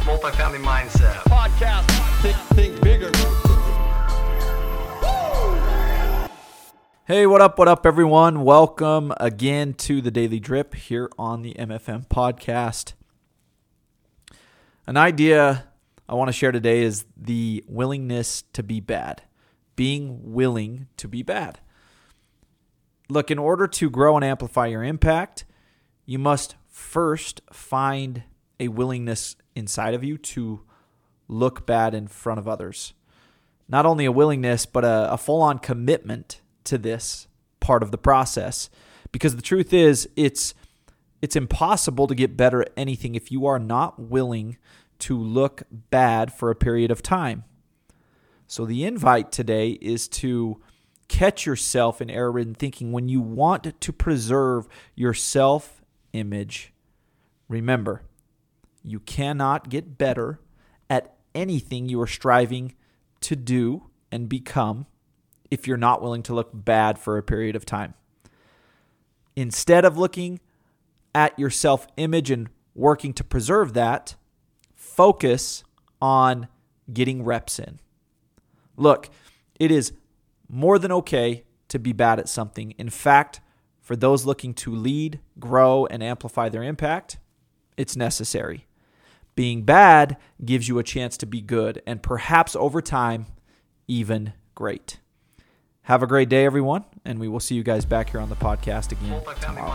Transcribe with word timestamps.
multifamily 0.00 0.62
mindset. 0.62 1.14
podcast. 1.24 1.84
Think, 2.22 2.36
think 2.54 2.80
bigger. 2.80 3.10
Hey, 7.06 7.26
what 7.26 7.40
up, 7.40 7.58
what 7.58 7.66
up, 7.66 7.84
everyone? 7.84 8.44
Welcome 8.44 9.12
again 9.18 9.74
to 9.74 10.00
the 10.00 10.10
Daily 10.10 10.38
Drip 10.38 10.74
here 10.74 11.10
on 11.18 11.42
the 11.42 11.54
MFM 11.54 12.06
podcast. 12.06 12.92
An 14.86 14.96
idea 14.96 15.66
I 16.08 16.14
want 16.14 16.28
to 16.28 16.32
share 16.32 16.52
today 16.52 16.82
is 16.82 17.04
the 17.16 17.64
willingness 17.66 18.42
to 18.52 18.62
be 18.62 18.80
bad, 18.80 19.22
being 19.76 20.32
willing 20.32 20.86
to 20.98 21.08
be 21.08 21.22
bad. 21.22 21.60
Look, 23.08 23.30
in 23.30 23.38
order 23.38 23.66
to 23.66 23.90
grow 23.90 24.16
and 24.16 24.24
amplify 24.24 24.66
your 24.66 24.84
impact, 24.84 25.44
you 26.06 26.18
must 26.18 26.54
first 26.68 27.40
find 27.52 28.22
a 28.60 28.68
willingness 28.68 29.34
inside 29.60 29.94
of 29.94 30.02
you 30.02 30.18
to 30.18 30.62
look 31.28 31.64
bad 31.64 31.94
in 31.94 32.08
front 32.08 32.40
of 32.40 32.48
others. 32.48 32.92
Not 33.68 33.86
only 33.86 34.04
a 34.04 34.12
willingness, 34.12 34.66
but 34.66 34.84
a, 34.84 35.12
a 35.12 35.16
full 35.16 35.40
on 35.40 35.60
commitment 35.60 36.40
to 36.64 36.76
this 36.76 37.28
part 37.60 37.84
of 37.84 37.92
the 37.92 37.98
process. 37.98 38.68
Because 39.12 39.36
the 39.36 39.42
truth 39.42 39.72
is, 39.72 40.08
it's 40.16 40.54
it's 41.22 41.36
impossible 41.36 42.06
to 42.06 42.14
get 42.14 42.36
better 42.36 42.62
at 42.62 42.72
anything 42.76 43.14
if 43.14 43.30
you 43.30 43.46
are 43.46 43.58
not 43.58 44.00
willing 44.00 44.56
to 45.00 45.18
look 45.18 45.62
bad 45.70 46.32
for 46.32 46.50
a 46.50 46.54
period 46.54 46.90
of 46.90 47.02
time. 47.02 47.44
So 48.46 48.64
the 48.64 48.84
invite 48.84 49.30
today 49.30 49.72
is 49.80 50.08
to 50.08 50.60
catch 51.08 51.44
yourself 51.44 52.00
in 52.00 52.08
error 52.08 52.38
in 52.38 52.54
thinking 52.54 52.92
when 52.92 53.08
you 53.08 53.20
want 53.20 53.80
to 53.80 53.92
preserve 53.92 54.66
your 54.94 55.12
self 55.12 55.82
image. 56.12 56.72
Remember, 57.48 58.02
you 58.82 59.00
cannot 59.00 59.68
get 59.68 59.98
better 59.98 60.40
at 60.88 61.14
anything 61.34 61.88
you 61.88 62.00
are 62.00 62.06
striving 62.06 62.74
to 63.20 63.36
do 63.36 63.90
and 64.10 64.28
become 64.28 64.86
if 65.50 65.66
you're 65.66 65.76
not 65.76 66.02
willing 66.02 66.22
to 66.22 66.34
look 66.34 66.50
bad 66.52 66.98
for 66.98 67.18
a 67.18 67.22
period 67.22 67.56
of 67.56 67.66
time. 67.66 67.94
Instead 69.36 69.84
of 69.84 69.98
looking 69.98 70.40
at 71.14 71.38
your 71.38 71.50
self 71.50 71.86
image 71.96 72.30
and 72.30 72.48
working 72.74 73.12
to 73.14 73.24
preserve 73.24 73.74
that, 73.74 74.16
focus 74.74 75.64
on 76.00 76.48
getting 76.92 77.24
reps 77.24 77.58
in. 77.58 77.78
Look, 78.76 79.10
it 79.58 79.70
is 79.70 79.92
more 80.48 80.78
than 80.78 80.92
okay 80.92 81.44
to 81.68 81.78
be 81.78 81.92
bad 81.92 82.18
at 82.18 82.28
something. 82.28 82.72
In 82.72 82.90
fact, 82.90 83.40
for 83.80 83.96
those 83.96 84.24
looking 84.24 84.54
to 84.54 84.74
lead, 84.74 85.20
grow, 85.38 85.86
and 85.86 86.02
amplify 86.02 86.48
their 86.48 86.62
impact, 86.62 87.18
it's 87.76 87.96
necessary. 87.96 88.66
Being 89.40 89.62
bad 89.62 90.18
gives 90.44 90.68
you 90.68 90.78
a 90.78 90.82
chance 90.82 91.16
to 91.16 91.24
be 91.24 91.40
good 91.40 91.80
and 91.86 92.02
perhaps 92.02 92.54
over 92.54 92.82
time, 92.82 93.24
even 93.88 94.34
great. 94.54 94.98
Have 95.84 96.02
a 96.02 96.06
great 96.06 96.28
day, 96.28 96.44
everyone, 96.44 96.84
and 97.06 97.18
we 97.18 97.26
will 97.26 97.40
see 97.40 97.54
you 97.54 97.62
guys 97.62 97.86
back 97.86 98.10
here 98.10 98.20
on 98.20 98.28
the 98.28 98.36
podcast 98.36 98.92
again 98.92 99.22
tomorrow. 99.40 99.70